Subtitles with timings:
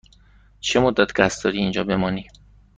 [0.59, 2.27] چه مدت قصد داری اینجا بمانی؟